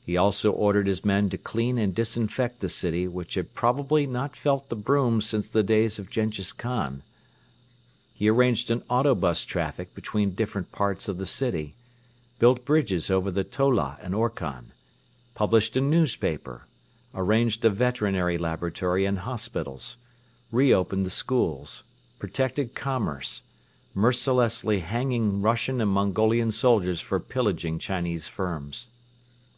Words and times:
He 0.00 0.16
also 0.16 0.50
ordered 0.50 0.86
his 0.86 1.04
men 1.04 1.28
to 1.28 1.36
clean 1.36 1.76
and 1.76 1.94
disinfect 1.94 2.60
the 2.60 2.70
city 2.70 3.06
which 3.06 3.34
had 3.34 3.52
probably 3.52 4.06
not 4.06 4.34
felt 4.34 4.70
the 4.70 4.74
broom 4.76 5.20
since 5.20 5.46
the 5.46 5.62
days 5.62 5.98
of 5.98 6.08
Jenghiz 6.08 6.54
Khan. 6.54 7.02
He 8.14 8.30
arranged 8.30 8.70
an 8.70 8.82
auto 8.88 9.14
bus 9.14 9.44
traffic 9.44 9.94
between 9.94 10.30
different 10.34 10.72
parts 10.72 11.06
of 11.06 11.18
the 11.18 11.26
city; 11.26 11.74
built 12.38 12.64
bridges 12.64 13.10
over 13.10 13.30
the 13.30 13.44
Tola 13.44 13.98
and 14.00 14.14
Orkhon; 14.14 14.72
published 15.34 15.76
a 15.76 15.82
newspaper; 15.82 16.66
arranged 17.14 17.62
a 17.62 17.68
veterinary 17.68 18.38
laboratory 18.38 19.04
and 19.04 19.18
hospitals; 19.18 19.98
re 20.50 20.72
opened 20.72 21.04
the 21.04 21.10
schools; 21.10 21.84
protected 22.18 22.74
commerce, 22.74 23.42
mercilessly 23.92 24.78
hanging 24.78 25.42
Russian 25.42 25.82
and 25.82 25.90
Mongolian 25.90 26.52
soldiers 26.52 27.02
for 27.02 27.20
pillaging 27.20 27.78
Chinese 27.78 28.28
firms. 28.28 28.88